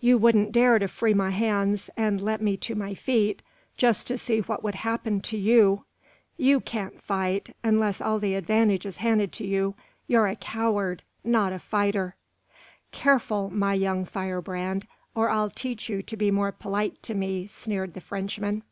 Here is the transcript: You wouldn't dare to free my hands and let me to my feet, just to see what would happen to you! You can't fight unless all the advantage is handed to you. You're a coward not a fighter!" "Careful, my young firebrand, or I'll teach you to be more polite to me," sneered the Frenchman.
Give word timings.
You 0.00 0.18
wouldn't 0.18 0.50
dare 0.50 0.80
to 0.80 0.88
free 0.88 1.14
my 1.14 1.30
hands 1.30 1.90
and 1.96 2.20
let 2.20 2.42
me 2.42 2.56
to 2.56 2.74
my 2.74 2.92
feet, 2.92 3.40
just 3.76 4.08
to 4.08 4.18
see 4.18 4.40
what 4.40 4.64
would 4.64 4.74
happen 4.74 5.20
to 5.20 5.36
you! 5.38 5.84
You 6.36 6.58
can't 6.58 7.00
fight 7.00 7.54
unless 7.62 8.00
all 8.00 8.18
the 8.18 8.34
advantage 8.34 8.84
is 8.84 8.96
handed 8.96 9.30
to 9.34 9.46
you. 9.46 9.76
You're 10.08 10.26
a 10.26 10.34
coward 10.34 11.04
not 11.22 11.52
a 11.52 11.60
fighter!" 11.60 12.16
"Careful, 12.90 13.48
my 13.48 13.74
young 13.74 14.04
firebrand, 14.04 14.88
or 15.14 15.30
I'll 15.30 15.50
teach 15.50 15.88
you 15.88 16.02
to 16.02 16.16
be 16.16 16.32
more 16.32 16.50
polite 16.50 17.00
to 17.04 17.14
me," 17.14 17.46
sneered 17.46 17.94
the 17.94 18.00
Frenchman. 18.00 18.64